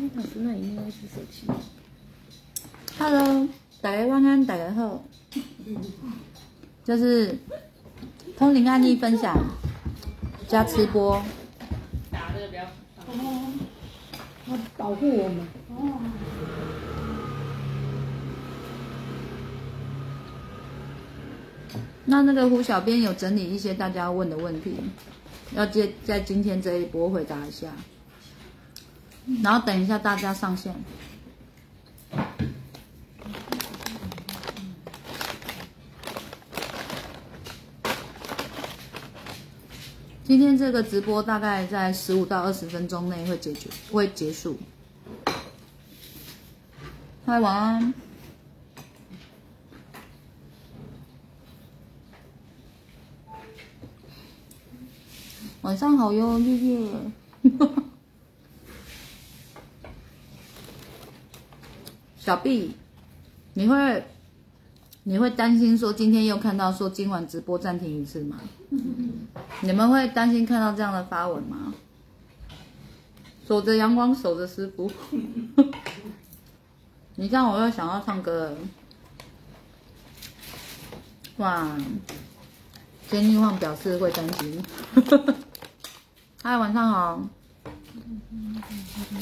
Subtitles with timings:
[0.00, 1.44] 那，应该是手机。
[2.96, 3.48] Hello，
[3.80, 5.02] 大家晚安，大家好。
[6.84, 7.36] 就是
[8.36, 9.36] 通灵案例分享
[10.46, 11.20] 加吃播，
[12.12, 12.64] 打这个不要。
[13.08, 13.52] 哦，
[14.46, 15.40] 他保护我们。
[15.70, 16.00] 哦。
[22.04, 24.76] 那那个胡小编有整理一些大家问的问题，
[25.56, 27.66] 要接在今天这一波回答一下，
[29.42, 30.74] 然后等一下大家上线。
[40.24, 44.58] 今天这个直播大概在十五到二十分钟内会解决，会结束。
[47.24, 47.94] 嗨，晚安。
[55.62, 56.88] 晚上好哟，月月。
[62.28, 62.74] 小 B，
[63.54, 64.04] 你会
[65.04, 68.38] 你会担心说今天又看到说今晚直播暂停一次吗？
[69.62, 71.72] 你们会担心看到这样的发文吗？
[73.46, 74.92] 守着阳光，守着师傅。
[77.16, 78.56] 你这样我又想要唱歌了。
[81.38, 81.78] 哇，
[83.08, 84.62] 监狱晃表示会担心。
[86.44, 87.22] 嗨，晚上好。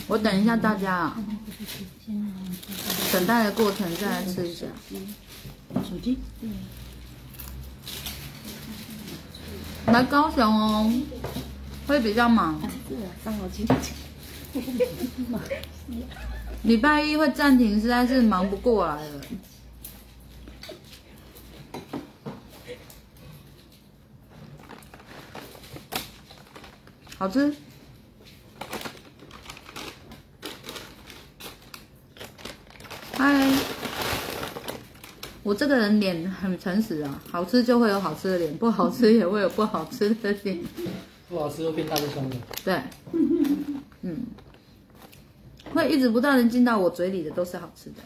[0.09, 1.17] 我等一下大家啊，
[3.13, 4.67] 等待的过程再来吃一下。
[5.89, 6.19] 手机。
[9.87, 10.93] 来高雄哦，
[11.87, 12.61] 会比较忙。
[12.89, 13.67] 是啊，上好几
[16.63, 19.21] 礼拜一会暂停，实在是忙不过来了。
[27.19, 27.55] 好吃。
[33.27, 33.51] 嗨，
[35.43, 40.61] 我这个人脸很诚实啊，好吃就会有好吃的脸，不好吃也会有不好吃的脸。
[41.29, 42.37] 不好吃又变大师兄的。
[42.65, 42.81] 对，
[44.03, 44.27] 嗯，
[45.75, 47.97] 会一直不断的进到我嘴里的都是好吃的。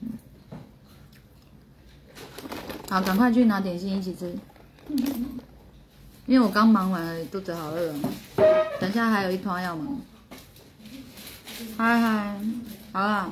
[0.00, 0.08] 嗯，
[2.88, 4.34] 好，赶快去拿点心一起吃。
[6.24, 7.96] 因为我刚忙完了，肚子好饿哦。
[8.80, 10.00] 等下还有一团要忙。
[11.76, 12.40] 嗨嗨，
[12.92, 13.30] 好啦，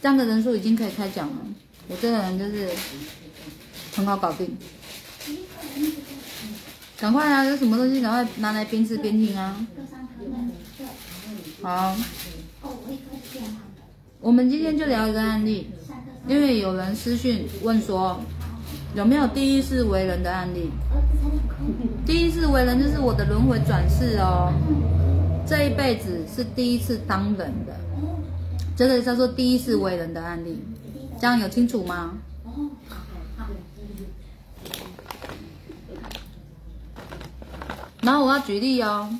[0.00, 1.36] 这样的人数已经可以开讲了。
[1.88, 2.68] 我这个人就是
[3.94, 4.56] 很好搞定。
[7.00, 7.44] 赶快啊！
[7.44, 9.56] 有什么东西赶快拿来边吃边听啊！
[11.62, 11.96] 好，
[14.20, 15.68] 我们今天就聊一个案例，
[16.26, 18.20] 因为有人私讯问说
[18.96, 20.70] 有没有第一次为人的案例。
[22.04, 24.52] 第一次为人就是我的轮回转世哦，
[25.46, 27.77] 这一辈子是第一次当人的，
[28.78, 30.56] 这个叫做第一次为人的案例，
[31.20, 32.14] 这样有清楚吗？
[38.02, 39.12] 然后我要举例哦，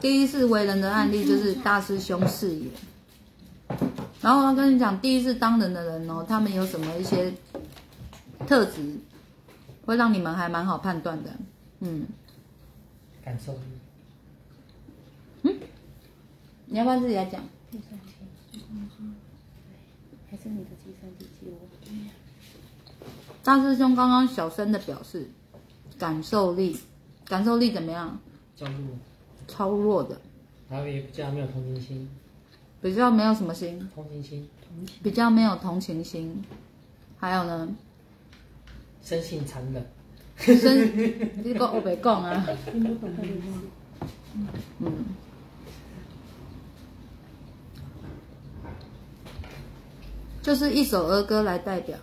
[0.00, 2.66] 第一次为人的案例就是大师兄视野。
[4.22, 7.30] 然后我要跟你讲，第一次当人的人哦，他们有什么一些
[8.46, 8.96] 特质，
[9.84, 11.30] 会让你们还蛮好判断的。
[11.80, 12.06] 嗯，
[13.22, 13.54] 感受。
[15.42, 15.58] 嗯，
[16.64, 17.42] 你要不要自己来讲？
[20.30, 21.58] 还是你的计算机借我？
[23.42, 25.28] 大师兄刚刚小声的表示，
[25.98, 26.78] 感受力，
[27.26, 28.18] 感受力怎么样？
[28.56, 28.98] 较弱，
[29.48, 30.20] 超弱的，
[30.70, 32.08] 然后也比较没有同情心，
[32.80, 34.48] 比较没有什么心，同情心，
[35.02, 36.42] 比较没有同情心。
[37.18, 37.68] 还有呢，
[39.02, 39.84] 生性残忍，
[40.36, 42.46] 生，你个我别讲啊。
[42.70, 43.60] 听不懂他的话。
[44.78, 45.04] 嗯，
[50.42, 51.96] 就是一首儿歌来代表，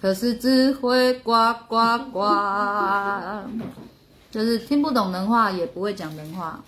[0.00, 2.24] 可是只会呱呱呱，
[4.30, 6.64] 就是听不懂人话，也不会讲人话，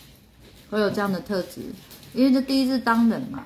[0.71, 1.63] 会有这样的特质，
[2.13, 3.45] 因为这第一次当人嘛，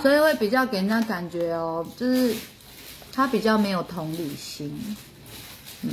[0.00, 2.34] 所以会比较给人家感觉哦，就是
[3.12, 4.96] 他比较没有同理心，
[5.82, 5.90] 嗯。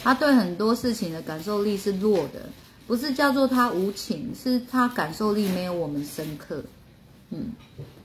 [0.00, 2.48] 他对很多事情的感受力是弱的，
[2.86, 6.62] 不是叫做他无情，是他感受力没有我们深刻，
[7.30, 7.52] 嗯，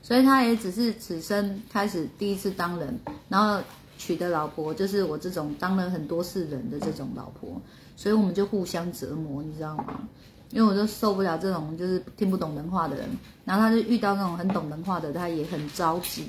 [0.02, 2.98] 所以他也只是此生开始第一次当人，
[3.28, 3.62] 然后
[3.96, 7.60] 娶的老婆就是我这种当了很多世人的这种老婆，
[7.96, 10.08] 所以我们就互相折磨，你知道吗？
[10.50, 13.08] 因为我就受不了这种就是听不懂人话的人，
[13.44, 16.28] 然后他就遇到那种很懂人话的，他也很着急。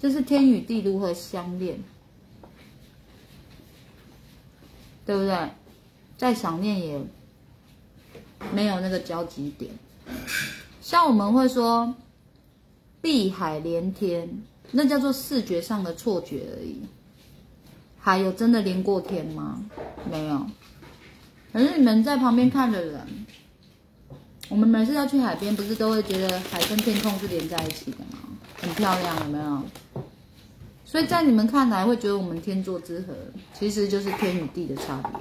[0.00, 1.78] 就是天与地如何相恋。
[5.06, 5.50] 对不对？
[6.16, 6.98] 再想念也
[8.52, 9.70] 没有那个交集点。
[10.80, 11.94] 像我们会说
[13.00, 14.28] 碧海连天，
[14.72, 16.82] 那叫做视觉上的错觉而已。
[17.98, 19.64] 海有真的连过天吗？
[20.10, 20.46] 没有。
[21.52, 23.26] 可是你们在旁边看的人，
[24.48, 28.18] 我们每次要去海边，不是都会觉得海跟天空是连在一起的吗？
[28.60, 29.62] 很漂亮，有没有？
[30.84, 33.14] 所以在你们看来会觉得我们天作之合，
[33.52, 35.20] 其实就是天与地的差别，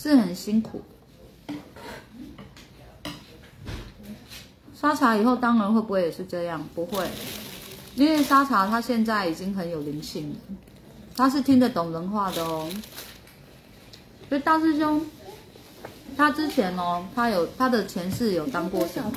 [0.00, 0.80] 是很辛苦。
[4.80, 6.64] 沙茶以后当然会不会也是这样？
[6.72, 7.04] 不会，
[7.96, 10.36] 因为沙茶它现在已经很有灵性了，
[11.16, 12.70] 它是听得懂人话的哦。
[14.28, 15.04] 所以大师兄，
[16.16, 19.10] 他之前哦，他有他的前世有当过什么？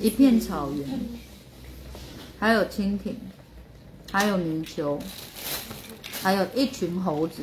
[0.00, 1.00] 一片草原，
[2.38, 3.16] 还有蜻蜓，
[4.12, 5.00] 还有泥鳅，
[6.22, 7.42] 还有一群猴子，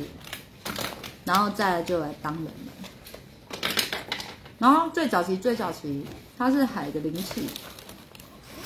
[1.24, 3.60] 然后再来就来当人了。
[4.58, 6.04] 然后最早期最早期，
[6.38, 7.48] 它是海的灵气，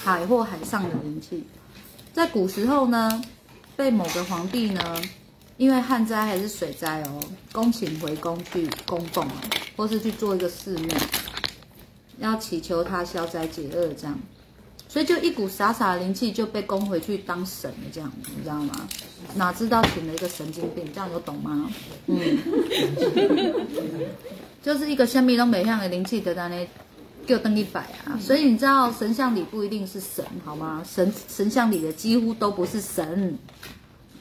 [0.02, 1.44] 海或海上的灵气，
[2.12, 3.22] 在古时候呢，
[3.76, 5.02] 被某个皇帝呢，
[5.56, 7.20] 因为旱灾还是水灾哦，
[7.50, 9.26] 恭请回宫去供奉，
[9.76, 10.96] 或是去做一个寺庙。
[12.18, 14.18] 要祈求他消灾解厄，这样，
[14.88, 18.88] 所以就一股傻傻的灵气就被供回去当神了，这样，你知道吗？
[19.34, 21.70] 哪知道请了一个神经病，这样有懂吗？
[22.06, 22.38] 嗯，
[24.62, 26.66] 就是一个下面都没像的灵气得到那
[27.26, 30.82] 就登一百啊，所以你知道神像里不一定是神，好吗？
[30.88, 33.36] 神神像里的几乎都不是神，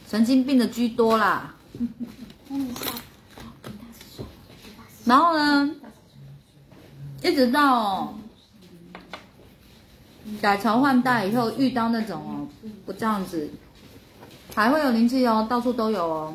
[0.09, 1.55] 神经病的居多啦。
[5.05, 5.71] 然后呢？
[7.23, 8.15] 一直到
[10.41, 12.47] 改朝换代以后，遇到那种哦，
[12.85, 13.49] 不这样子，
[14.53, 16.33] 还会有灵气哦，到处都有哦，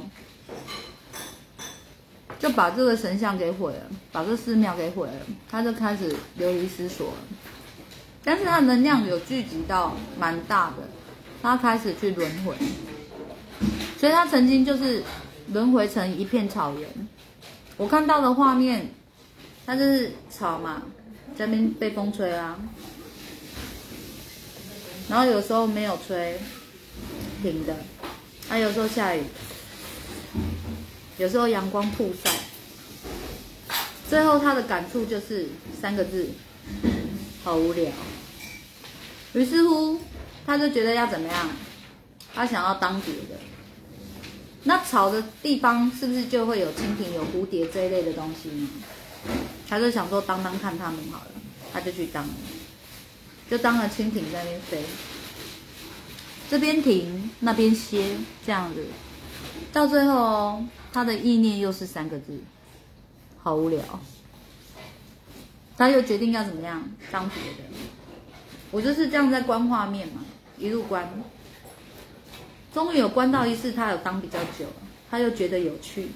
[2.39, 3.83] 就把这个神像给毁了，
[4.13, 5.13] 把这寺庙给毁了，
[5.51, 7.19] 他就开始流离失所了。
[8.23, 10.89] 但是他能量有聚集到蛮大的，
[11.43, 12.55] 他开始去轮回，
[13.99, 15.03] 所以他曾经就是
[15.49, 16.89] 轮回成一片草原。
[17.77, 18.89] 我看到的画面。
[19.67, 20.83] 它就是草嘛，
[21.39, 22.59] 这边被风吹啊，
[25.11, 26.39] 然后有时候没有吹，
[27.43, 27.75] 停的，
[28.49, 29.23] 啊有时候下雨，
[31.19, 32.31] 有时候阳光曝晒，
[34.09, 35.49] 最后他的感触就是
[35.81, 36.29] 三个字，
[37.43, 37.91] 好无聊。
[39.33, 39.99] 于是乎，
[40.47, 41.51] 他就觉得要怎么样，
[42.33, 43.41] 他想要当别的。
[44.63, 48.69] 那草的地方是不是就会有蜻蜓、有蝴蝶这一类的东西呢？
[49.69, 51.31] 他就想说当当看他们好了，
[51.73, 52.25] 他就去当，
[53.51, 54.85] 就当了蜻蜓在那边飞，
[56.49, 58.17] 这边停那边歇
[58.47, 58.87] 这样子，
[59.73, 60.63] 到最后
[60.93, 62.39] 他的意念又是三个字，
[63.43, 63.83] 好无聊，
[65.77, 67.69] 他又决定要怎么样当别的，
[68.71, 70.25] 我就是这样在观画面嘛，
[70.57, 71.11] 一路观，
[72.73, 74.67] 终于有观到一次他有当比较久，
[75.11, 76.07] 他又觉得有趣，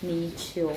[0.00, 0.72] 泥鳅。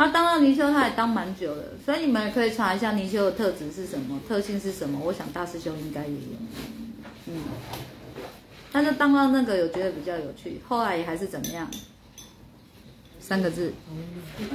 [0.00, 4.98] 他当了泥鳅，他也当蛮久了，所以你们也可以查一下泥鳅的特质是什么，特性是什么。
[4.98, 6.38] 我想大师兄应该也有，
[7.26, 7.34] 嗯，
[8.72, 11.70] 但是当到那个有觉得比较有趣，后来也还是怎么样，
[13.20, 13.74] 三个字，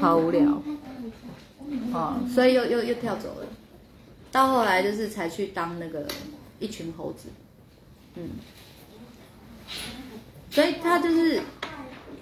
[0.02, 0.64] 好无聊，
[1.94, 3.46] 哦，所以又又又跳走了，
[4.32, 6.08] 到后来就是才去当那个
[6.58, 7.30] 一群猴子，
[8.16, 8.30] 嗯。
[10.50, 11.40] 所以他就是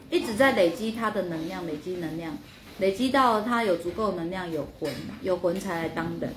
[0.10, 2.38] 一直在累积他的能量，累积能量，
[2.84, 6.30] 累积到他有足够能量，有魂，有魂才来当人。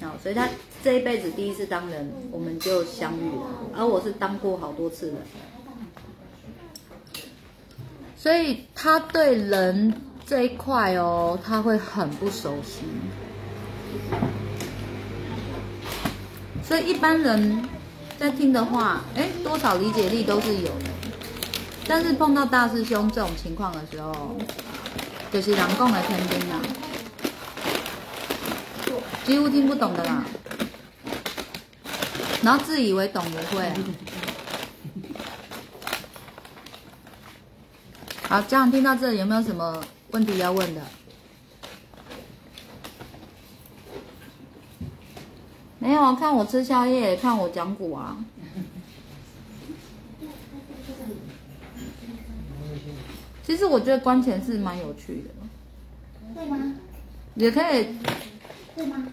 [0.00, 0.48] 好，所以他
[0.82, 3.42] 这一辈子第一次当人，我们就相遇了。
[3.76, 5.18] 而我是当过好多次的，
[8.16, 9.92] 所以他对人
[10.24, 12.84] 这一块哦，他会很不熟悉。
[16.64, 17.68] 所以一般人
[18.18, 20.86] 在听的话，哎，多少理解力都是有的。
[21.86, 24.34] 但是碰到大师兄这种情况的时候，
[25.30, 26.60] 就是两共的天兵啊，
[29.24, 30.24] 几乎听不懂的啦，
[32.42, 33.70] 然后自以为懂也会。
[38.28, 40.82] 好，这样听到这里有没有什么问题要问的？
[45.78, 48.16] 没有啊，看我吃宵夜，看我讲古啊。
[53.48, 56.74] 其实我觉得关前是蛮有趣的，会吗？
[57.34, 57.96] 也可以，
[58.76, 59.06] 会吗？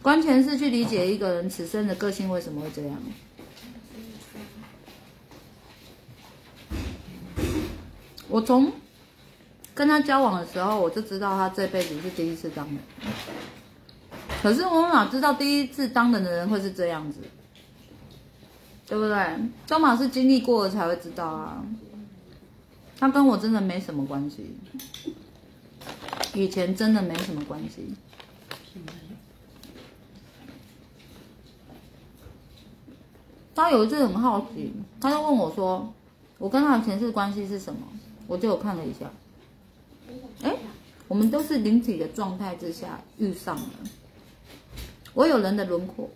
[0.00, 2.96] 观前是去理解一个人此生的个性为什么会这样。
[8.28, 8.70] 我从
[9.74, 12.76] 跟他交往的时候，我就知道他这辈子是第一次当人。
[14.40, 17.18] 可是我哪知道第一次当人的人会是这样子，
[18.86, 19.36] 对不对？
[19.66, 21.64] 都马是经历过了才会知道啊。
[23.00, 24.54] 他跟我真的没什么关系，
[26.34, 27.94] 以前真的没什么关系。
[33.54, 35.92] 他有一次很好奇，他就问我说
[36.36, 37.80] ：“我跟他的前世关系是什么？”
[38.28, 39.10] 我就有看了一下，
[40.42, 40.54] 哎，
[41.08, 43.70] 我们都是灵体的状态之下遇上了。
[45.14, 46.08] 我有人的轮廓，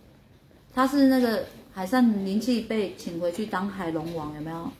[0.72, 4.70] 他是那个海上灵气被请回去当海龙王，有没有？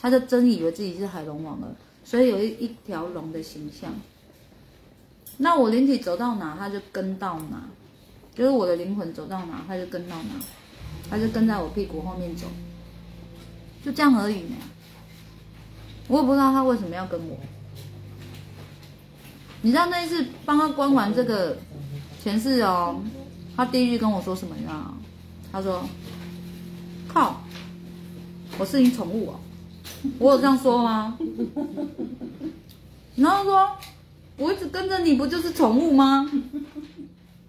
[0.00, 1.74] 他就真以为自己是海龙王了，
[2.04, 3.92] 所以有一一条龙的形象。
[5.38, 7.68] 那我灵体走到哪，他就跟到哪，
[8.34, 10.30] 就是我的灵魂走到哪，他就跟到哪，
[11.10, 12.46] 他就跟在我屁股后面走，
[13.84, 14.44] 就这样而已。
[16.08, 17.36] 我也不知道他为什么要跟我。
[19.62, 21.58] 你知道那一次帮他关完这个
[22.22, 23.02] 前世哦，
[23.56, 24.54] 他第一句跟我说什么？
[24.56, 24.96] 你知道吗？
[25.50, 25.82] 他说
[27.08, 27.42] ：“靠，
[28.58, 29.40] 我是你宠物哦。”
[30.18, 31.18] 我有这样说吗？
[33.16, 33.68] 然后说
[34.38, 36.30] ：“我一直跟着你，不就是宠物吗？”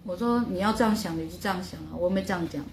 [0.04, 2.64] 我说：“你要这样想，你就这样想啊，我没这样讲。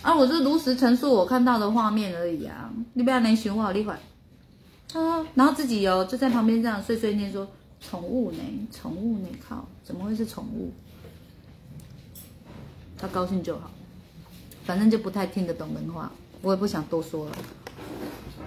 [0.00, 3.98] 啊，我是如实陈述我看到的画面而已啊，你不要能寻我好厉害。”
[4.94, 7.46] 啊，然后自己哦就在旁边这样碎碎念说
[7.80, 8.38] ：“宠物呢？
[8.70, 9.28] 宠物呢？
[9.46, 10.72] 靠，怎么会是宠物？”
[12.96, 13.70] 他高兴就好，
[14.64, 16.10] 反正就不太听得懂人话，
[16.40, 17.32] 我也不想多说了，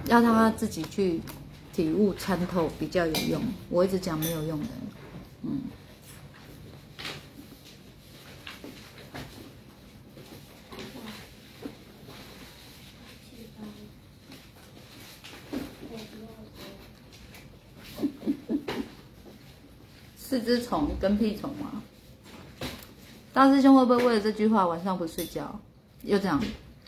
[0.07, 1.21] 要他自己去
[1.73, 3.41] 体悟参透比较有用。
[3.69, 4.67] 我一直讲没有用的，
[5.43, 5.61] 嗯。
[20.17, 21.81] 四只虫跟屁虫吗？
[23.31, 25.59] 大师兄会不会为了这句话晚上不睡觉？
[26.03, 26.41] 又这样，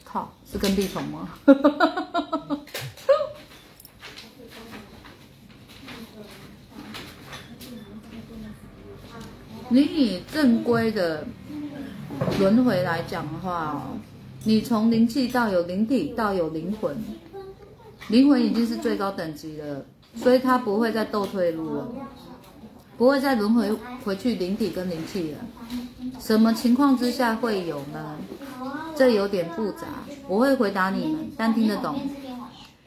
[0.04, 1.30] 靠，是跟屁虫吗？
[9.70, 11.26] 你以正规的
[12.40, 13.84] 轮回来讲的话，
[14.44, 16.96] 你从灵气到有灵体到有灵魂，
[18.10, 21.88] 灵魂已经是最高等级了，所以他不会再斗退路了。
[22.98, 23.72] 不会再轮回
[24.04, 25.38] 回去灵体跟灵气了。
[26.20, 28.18] 什么情况之下会有呢？
[28.96, 29.86] 这有点复杂，
[30.28, 32.00] 我会回答你们，但听得懂，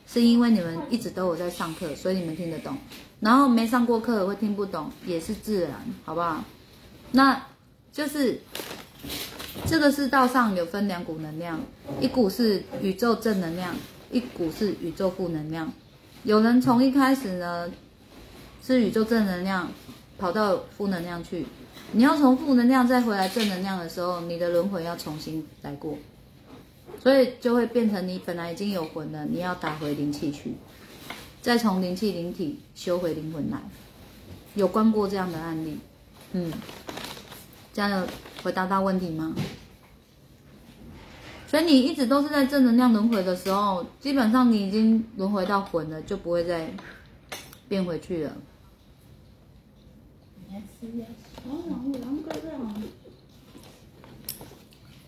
[0.08, 2.76] 是因为你们一直都有在上课，所以你们听得懂。
[3.20, 5.72] 然后没上过课会听不懂，也是自然，
[6.04, 6.42] 好不好？
[7.12, 7.46] 那
[7.92, 8.40] 就是
[9.66, 11.60] 这个世道上有分两股能量，
[12.00, 13.74] 一股是宇宙正能量，
[14.10, 15.72] 一股是宇宙负能量。
[16.24, 17.70] 有人从一开始呢
[18.62, 19.70] 是宇宙正能量。
[20.20, 21.46] 跑到负能量去，
[21.92, 25.96] 你要从负能量再回来正能量的时候，你的轮回要重新来过，
[27.02, 30.56] 所以就会变成你本来已经有魂了，你要打回灵气去，
[31.40, 33.62] 再从灵气灵体修回灵魂来。
[34.56, 35.78] 有关过这样的案例，
[36.32, 36.52] 嗯，
[37.80, 38.06] 这样有
[38.42, 39.34] 回答到问题吗？
[41.46, 46.70] 所以你一直都是在正能量轮回的时候，基本上你已经轮回到魂了，就不会再
[47.70, 48.32] 变回去了。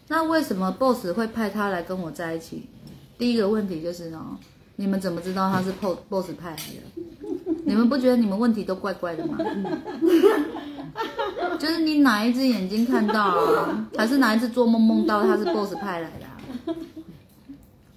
[0.08, 2.70] 那为什么 boss 会派他来跟我在一起？
[3.18, 4.38] 第一个问题就是呢，
[4.76, 7.02] 你们怎么知道他是 boss boss 派来的？
[7.64, 9.38] 你们不觉得你们问题都怪怪的吗？
[11.58, 16.74] 就是你哪一只眼睛看到啊，还是哪一次做梦梦到他是 boss 派来的？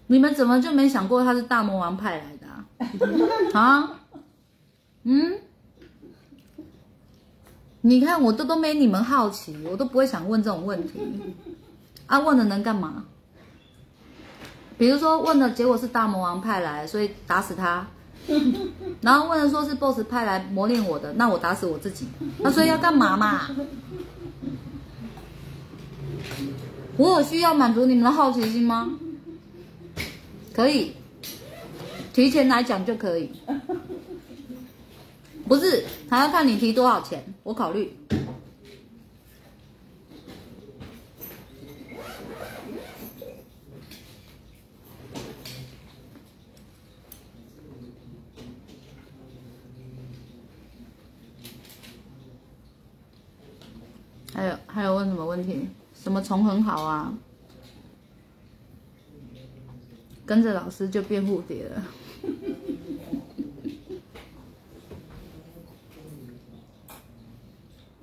[0.07, 3.59] 你们怎么就没想过他是大魔王派来的？
[3.59, 3.99] 啊？
[5.03, 5.37] 嗯？
[7.81, 10.99] 你看，我都都没你们好奇，我都不会想问这种问题。
[12.07, 13.05] 啊，问了能干嘛？
[14.77, 17.87] 比如说问了，结果是大魔王派来，所以打死他。
[19.01, 22.07] 然后问了说是 boss 派来磨练我的，那我打死我自己。
[22.43, 23.49] 他说要干嘛嘛？
[26.97, 28.89] 我有需要满足你们的好奇心吗？
[30.53, 30.93] 可以，
[32.13, 33.29] 提前来讲就可以。
[35.47, 37.93] 不是，还要看你提多少钱，我考虑。
[54.35, 55.69] 还有还有问什么问题？
[55.93, 57.13] 什么虫很好啊？
[60.25, 61.81] 跟着老师就变蝴蝶了。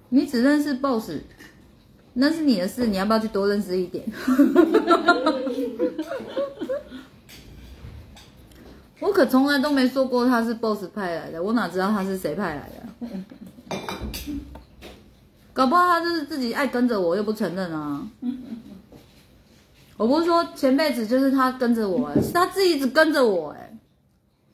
[0.09, 1.21] 你只认识 BOSS，
[2.15, 4.05] 那是你的事，你要不要去多认识一点？
[9.01, 12.87] 我可从来都没说过他是 BOSS 派来的，我哪知道他是谁派来的？
[15.53, 18.09] 搞不好他就是自己爱跟着我，又不承认啊。
[19.97, 23.79] 我不是说前辈子就是他跟着我、是他自己一直跟着我哎、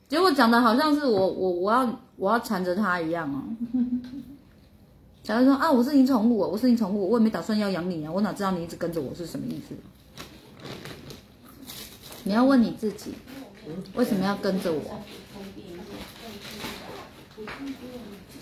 [0.07, 3.41] 结果讲的好像是我我我要我要缠着他一样哦、
[5.23, 9.75] 假如说啊，我是你宠物，我是你宠物，我也没打算要养你啊，我哪知道你一直跟着我是什么意思？
[12.23, 13.13] 你要问你自己，
[13.95, 15.01] 为什么要跟着我？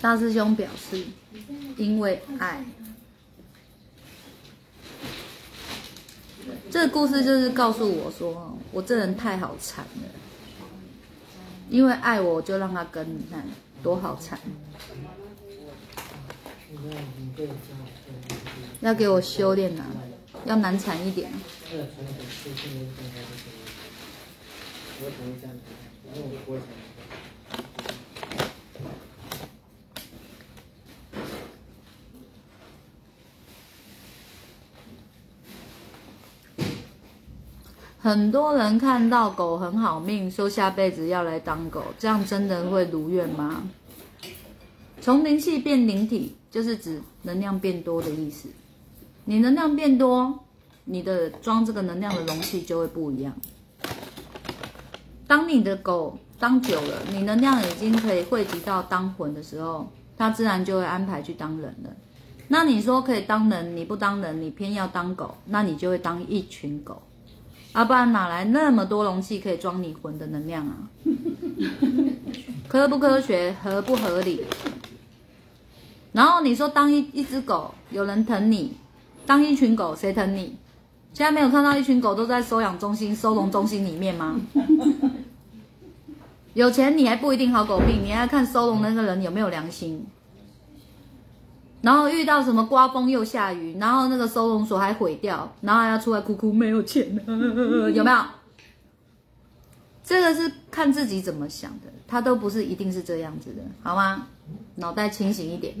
[0.00, 1.04] 大师兄表示，
[1.78, 2.64] 因为爱。
[6.70, 10.02] 这个故事就是告诉我说，我这人太好缠了，
[11.70, 13.44] 因为爱我，我就让他跟，你看
[13.82, 14.38] 多好缠。
[18.80, 19.84] 要给我修炼呐、
[20.44, 21.30] 要难缠一点。
[25.00, 25.62] 我不会这样子，
[26.14, 26.72] 因为我不会这样。
[38.00, 43.64] 很多人看到狗很好命，说下辈子要来当狗，这样真的会如愿吗？
[45.00, 48.48] 从灵气变灵体，就是指能量变多的意思。
[49.24, 50.44] 你能量变多，
[50.84, 53.34] 你的装这个能量的容器就会不一样。
[55.26, 61.90] 当你的狗当久了，你能量已经可以汇集到当魂的时候，它自然就会安排去当人了。
[62.46, 67.02] 那你说可以当人，你不当人，你偏要当狗，那你就会当一群狗。
[67.74, 70.74] 要、不然哪来那么多容器可以装你魂的能量啊？
[72.66, 74.44] 科不科学，合不合理？
[76.12, 78.72] 然后你说当一一只狗，有人疼你；
[79.26, 80.56] 当一群狗，谁疼你？
[81.12, 84.40] 现在没有看到一群狗都在收养中心、收容中心里面吗？
[86.54, 90.04] 有钱你还不一定好狗命，你还要看收容那个人有没有良心。
[91.80, 97.22] 然后遇到什么刮风又下雨，然后那个收容所还毁掉，然后还要出来哭哭没有钱了，
[97.90, 98.18] 有没有？
[100.02, 104.26] 这个是看自己怎么想的，他都不是一定是这样子的，好吗？
[104.76, 105.74] 脑袋清醒一点，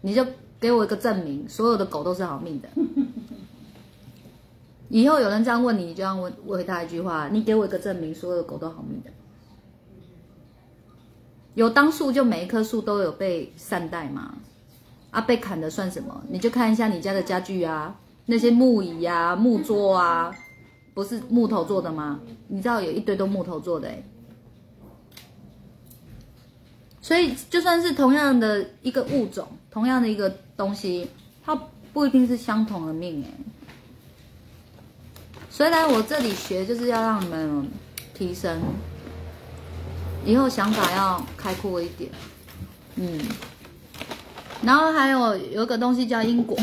[0.00, 0.26] 你就
[0.58, 2.68] 给我一个证明，所有的狗都是好命的。
[4.88, 9.10] 以后有人这样问你，你就要问回他一句话：你给我一个证明，所有的狗都好命的。
[11.54, 14.34] 有当树就每一棵树都有被善待吗？
[15.10, 16.22] 啊，被砍的算什么？
[16.28, 17.94] 你就看一下你家的家具啊，
[18.26, 20.32] 那些木椅啊、木桌啊，
[20.94, 22.20] 不是木头做的吗？
[22.46, 24.02] 你知道有一堆都木头做的哎、
[27.00, 31.08] 所以就算是同样的一个物种，同样的一个东西，
[31.44, 31.60] 它
[31.92, 33.28] 不一定是相同的命哎、
[35.50, 37.68] 所以来我这里学，就是要让你们
[38.14, 38.60] 提升，
[40.24, 42.08] 以后想法要开阔一点，
[42.94, 43.18] 嗯。
[44.62, 46.56] 然后还有有一个东西叫因果，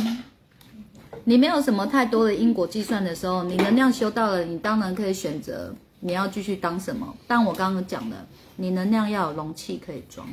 [1.24, 7.16] 你没有什么太多的因果计算的时候，你能量修到了，你当然可以选择你要继续当什么。
[7.28, 10.28] 但我刚刚讲的，你能量要有容器可以装，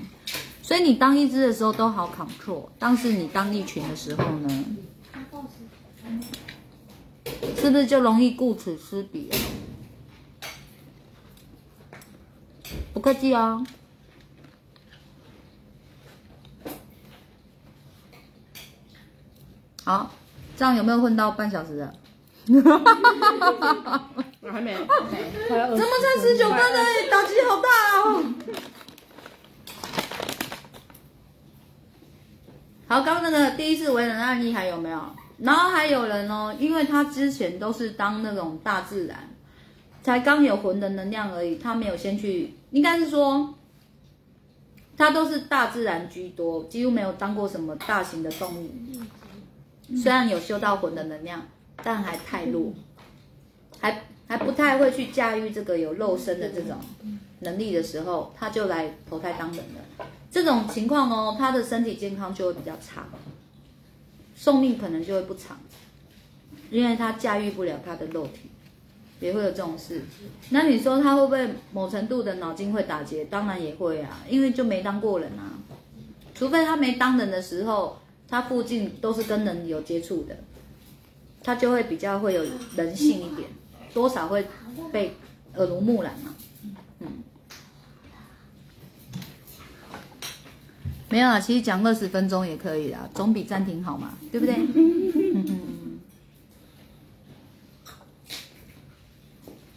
[0.63, 4.65] 所以你当一只的时候都好 control，但是你当一群的时候呢，
[7.57, 9.37] 是不是就容易顾此失彼了？
[12.93, 13.65] 不客气哦。
[19.85, 20.11] 好，
[20.57, 21.95] 这样有没有混到半小时的？
[24.41, 24.87] 我还没， 怎么
[25.77, 26.79] 才十九分呢？
[27.11, 27.69] 打击好大
[28.01, 28.25] 哦！
[32.89, 35.01] 好，刚刚那个第一次为人案例还有没有？
[35.39, 39.29] 然后还有人哦，因为他之前都是当那种大自然，
[40.03, 43.55] 才刚有魂的能量而已，他没有先去，应该是说，
[44.97, 48.71] 他都是大自然居多，几乎没有当过什么大型的动物。
[50.03, 51.47] 虽然有修到魂的能量，
[51.83, 52.73] 但还太弱，
[53.79, 56.79] 还还不太会去驾驭这个有肉身的这种
[57.41, 60.07] 能力的时候，他就来投胎当人了。
[60.31, 63.07] 这种情况哦，他的身体健康就会比较差，
[64.35, 65.59] 寿命可能就会不长，
[66.71, 68.51] 因为他驾驭不了他的肉体，
[69.21, 70.03] 也会有这种事。
[70.49, 73.27] 那你说他会不会某程度的脑筋会打结？
[73.27, 75.53] 当然也会啊，因为就没当过人啊。
[76.35, 78.01] 除非他没当人的时候，
[78.35, 80.37] 他附近都是跟人有接触的，
[81.41, 82.45] 他就会比较会有
[82.75, 83.49] 人性一点，
[83.93, 84.45] 多少会
[84.91, 85.15] 被
[85.55, 86.35] 耳濡目染嘛。
[86.99, 87.23] 嗯，
[91.11, 94.57] 没有啊，其实讲二十分钟也可以啦，总比暂停好嘛，对不对？
[94.57, 96.01] 嗯。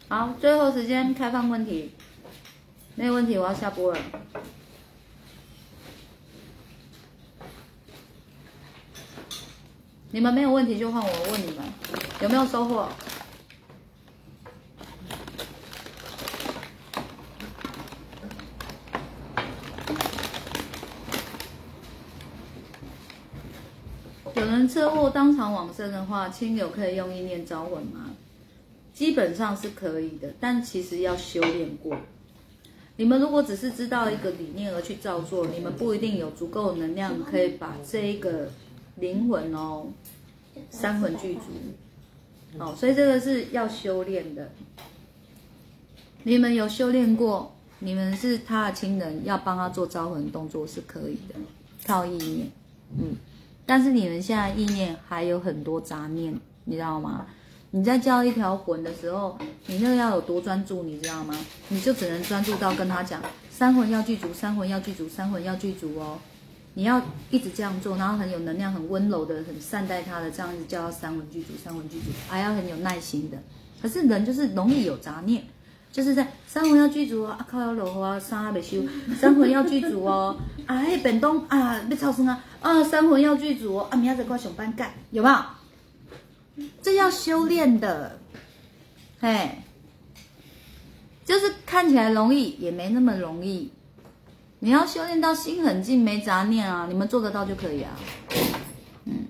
[0.08, 1.92] 好，最后时间开放问题，
[2.96, 4.00] 没有问题，我要下播了。
[10.10, 11.58] 你们没有问题就换我问你们，
[12.22, 12.88] 有没有收获？
[24.34, 28.12] 有人车祸当场往生的话，亲友可以用意念招魂吗？
[28.94, 31.98] 基本上是可以的，但其实要修炼过。
[32.96, 38.50] 你们如果只是知道一个理念而去照做，你们不一定有足够能量可以把这一个
[38.98, 39.88] 灵魂哦，
[40.70, 41.42] 三魂具足。
[42.60, 44.50] 哦，所以这个是要修炼的。
[46.24, 51.36] 你们有修炼过，你们是他的亲人，要帮他做招魂动作是可以的，
[51.86, 52.48] 靠意念。
[52.98, 53.16] 嗯，
[53.66, 56.34] 但是你们现在意念还有很多杂念，
[56.66, 57.28] 你知道吗？
[57.72, 61.38] 你在叫一条魂的时候，你那个要有多专注，你知道吗？
[61.70, 66.18] 你就只能专注到跟他讲三魂要具足，三魂要具足，三魂要具足哦。
[66.78, 73.38] 你要一直这样做，然后很有能量、很温柔的、很善待他的，这样子叫他三魂具足，三魂具足，还要很有耐心的。
[73.82, 75.42] 可是人就是容易有杂念，
[75.92, 78.84] 就是在三魂要具足，啊靠要落雨 啊，衫还未收，
[79.20, 80.38] 三魂要具足哦，
[80.68, 86.68] 啊迄便当啊要超生啊，啊三魂要具足哦，啊明仔载我上班干，有没有？
[86.84, 88.20] 这要修炼的，
[89.20, 89.50] 嘿，
[91.26, 93.72] 就是看起来容易，也没那么容易。
[94.68, 97.92] 你要修炼到心很静，没杂念啊，你们做得到就可以啊。
[99.06, 99.26] 嗯。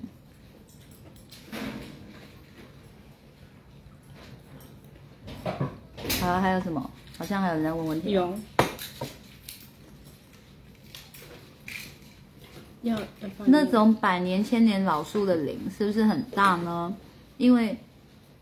[6.20, 6.90] 好，还有什么？
[7.20, 8.10] 好像还有人在问问题。
[8.10, 8.36] 有。
[13.46, 16.92] 那种百年、千年老树的灵，是不是很大呢？
[17.38, 17.78] 因为，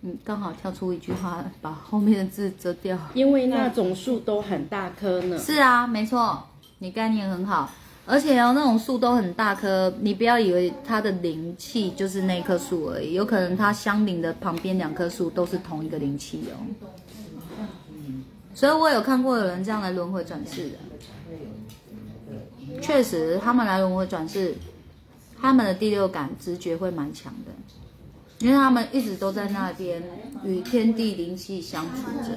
[0.01, 2.97] 嗯，刚好跳出一句话，把后面的字遮掉。
[3.13, 5.38] 因为那种树都很大棵呢。
[5.38, 6.47] 是啊，没错，
[6.79, 7.69] 你概念很好。
[8.07, 16.53] 而且哦，那种树都很大棵，你不要以为它的灵气就是那棵树而已，有可能它相邻的旁边两棵树都是同一个灵气哦。
[18.53, 20.77] 所以我有看过有人这样来轮回转世的，
[22.79, 24.53] 确实他们来轮回转世，
[25.41, 27.51] 他们的第六感直觉会蛮强的。
[28.39, 30.03] 因为他们一直都在那边
[30.43, 32.35] 与天地灵气相处着，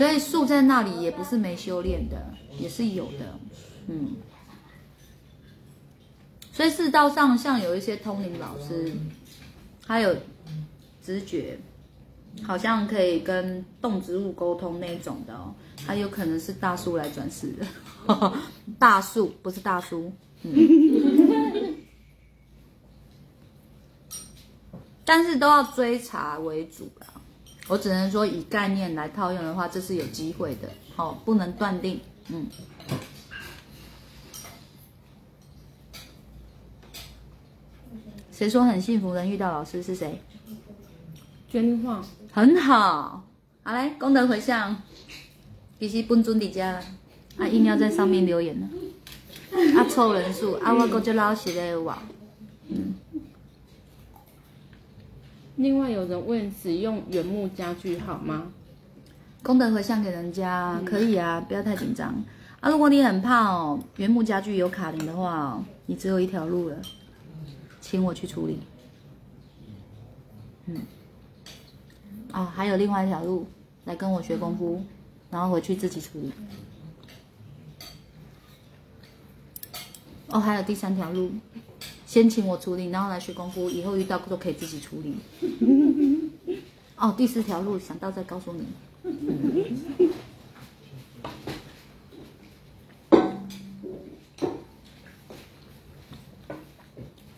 [0.00, 3.38] 所以树在那里也不是没修炼的，也是有的，
[3.86, 4.16] 嗯。
[6.50, 8.90] 所以世道上像有一些通灵老师，
[9.86, 10.16] 他有
[11.04, 11.58] 直觉，
[12.42, 15.54] 好像可以跟动植物沟通那种的哦，
[15.86, 17.66] 他有可能是大树来转世的，
[18.78, 20.10] 大树不是大叔，
[20.44, 21.76] 嗯。
[25.04, 27.06] 但是都要追查为主啦，
[27.70, 32.48] 我只能说以概念来套用的话，这是有机会的，好，不能断定，嗯。
[38.32, 40.20] 谁说很幸福能遇到老师是谁？
[41.48, 43.22] 捐话很好，
[43.62, 44.76] 好嘞功德回向，
[45.78, 46.82] 必须本尊伫家了，
[47.38, 48.68] 啊，硬要在上面留言呢，
[49.76, 52.02] 啊，凑人数，啊，我够就老实的哇，
[52.68, 52.94] 嗯。
[55.60, 58.50] 另外有人问使用原木家具好吗？
[59.42, 62.08] 功德回向给人家可以啊，不要太紧张
[62.60, 62.70] 啊。
[62.70, 66.76] 如果你很怕哦，原木家具有卡灵的话哦，你只有一条路了，
[67.78, 68.58] 请我去处理。
[70.64, 70.80] 嗯，
[72.32, 73.46] 啊，还有另外一条路，
[73.84, 74.82] 来跟我学功夫，
[75.30, 76.32] 然后回去自己处理。
[80.28, 81.30] 哦，还有第三条路。
[82.10, 85.14] 先请我处理，然后来学功夫，以后遇到都可以自己处理。
[86.96, 88.66] 哦，第四条路想到再告诉你。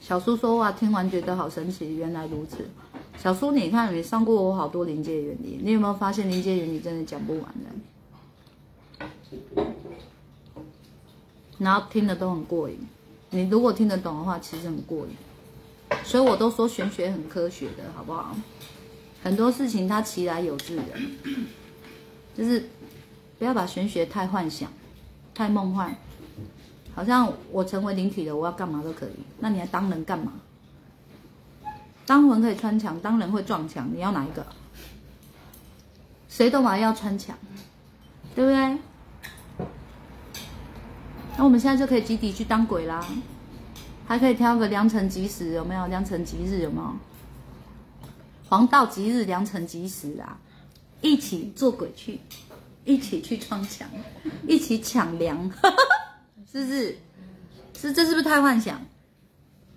[0.01, 2.67] 小叔说话听完觉得好神奇，原来如此。
[3.19, 7.69] 小叔，你看你上过我好多临界原理，你有没有发现临界原理真的讲不完的？
[11.59, 12.79] 然后听的都很过瘾。
[13.33, 15.17] 你如果听得懂的话，其实很过瘾。
[16.05, 18.37] 所以我都说玄学很科学的，好不好？
[19.23, 20.83] 很多事情它其来有自的，
[22.37, 22.69] 就是
[23.39, 24.71] 不要把玄学太幻想、
[25.35, 25.95] 太梦幻。
[26.95, 29.13] 好像我成为灵体了，我要干嘛都可以。
[29.39, 30.33] 那你还当人干嘛？
[32.05, 34.45] 当魂可以穿墙，当人会撞墙，你要哪一个？
[36.29, 37.37] 谁都嘛要穿墙，
[38.35, 38.79] 对不对？
[41.37, 43.05] 那我们现在就可以集体去当鬼啦，
[44.07, 45.87] 还可以挑个良辰吉时，有没有？
[45.87, 46.95] 良辰吉日有没有？
[48.49, 50.39] 黄道吉日，良辰吉时啊，
[51.01, 52.21] 一起做鬼去，
[52.85, 53.89] 一起去撞墙，
[54.47, 55.51] 一起抢粮，
[56.51, 56.97] 是不是？
[57.75, 58.79] 是这是不是太幻想？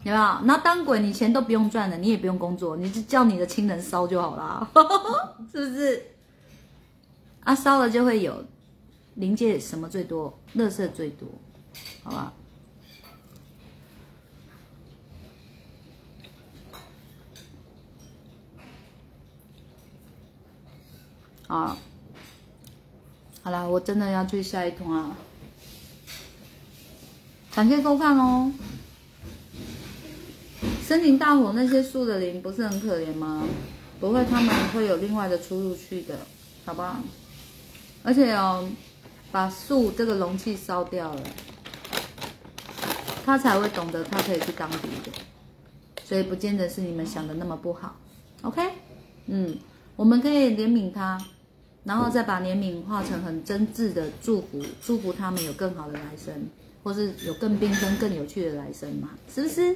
[0.04, 0.40] 有没有？
[0.44, 4.70] 那当鬼，你钱都不用赚了，你也不用工作，你就叫你的亲人烧就好啦，
[5.52, 6.04] 是不是？
[7.46, 8.44] 啊，烧了就会有
[9.16, 11.28] 灵界什么最多，乐色最多，
[12.04, 12.34] 好吧？
[21.48, 21.78] 啊，
[23.44, 25.16] 好啦，我真的要去下一通啊！
[27.54, 28.52] 感谢收看哦。
[30.84, 33.44] 森林大火那些树的灵不是很可怜吗？
[34.00, 36.18] 不会，他们会有另外的出路去的，
[36.66, 36.98] 好不好？
[38.04, 38.68] 而且哦，
[39.32, 41.24] 把树这个容器烧掉了，
[43.26, 45.12] 他才会懂得他可以去当兵的，
[46.04, 47.96] 所以不见得是你们想的那么不好。
[48.44, 48.62] OK，
[49.26, 49.58] 嗯，
[49.96, 51.20] 我们可以怜悯他，
[51.84, 56.32] 然后再把怜悯化成很真挚的祝福，祝福他们有更好的来生，
[56.84, 59.76] 或是有更缤纷、更有趣的来生嘛，是不是？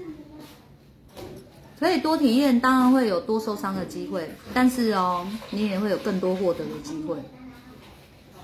[1.80, 7.18] 可以多体验，当然会有多受伤的机会，但是哦，你也会有更多获得的机会。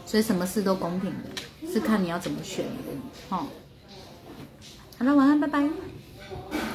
[0.06, 2.98] 所以什么事都公平的，是看你要怎么选而已。
[3.28, 3.48] 好，
[4.98, 5.95] 好了，晚安，拜拜。